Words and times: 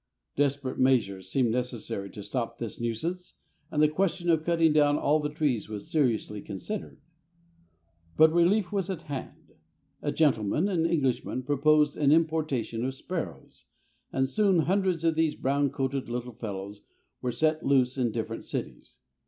Desperate 0.35 0.79
measures 0.79 1.29
seemed 1.29 1.51
necessary 1.51 2.09
to 2.09 2.23
stop 2.23 2.57
this 2.57 2.81
nuisance, 2.81 3.35
and 3.69 3.83
the 3.83 3.87
question 3.87 4.31
of 4.31 4.43
cutting 4.43 4.73
down 4.73 4.97
all 4.97 5.19
the 5.19 5.29
trees 5.29 5.69
was 5.69 5.91
seriously 5.91 6.41
considered. 6.41 6.99
But 8.17 8.33
relief 8.33 8.71
was 8.71 8.89
at 8.89 9.03
hand. 9.03 9.51
A 10.01 10.11
gentleman, 10.11 10.67
an 10.67 10.87
Englishman, 10.87 11.43
proposed 11.43 11.97
an 11.97 12.11
importation 12.11 12.83
of 12.83 12.95
sparrows, 12.95 13.67
and 14.11 14.27
soon 14.27 14.61
hundreds 14.61 15.03
of 15.03 15.13
these 15.13 15.35
brown 15.35 15.69
coated 15.69 16.09
little 16.09 16.33
fellows 16.33 16.81
were 17.21 17.31
set 17.31 17.63
loose 17.63 17.95
in 17.95 18.11
different 18.11 18.45
cities. 18.45 18.95